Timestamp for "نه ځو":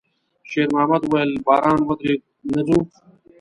2.53-2.77